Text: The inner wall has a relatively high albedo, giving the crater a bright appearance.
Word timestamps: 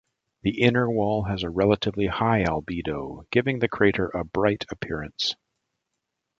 The 0.41 0.63
inner 0.63 0.89
wall 0.89 1.25
has 1.25 1.43
a 1.43 1.51
relatively 1.51 2.07
high 2.07 2.41
albedo, 2.43 3.27
giving 3.29 3.59
the 3.59 3.67
crater 3.69 4.09
a 4.11 4.23
bright 4.23 4.65
appearance. 4.71 5.35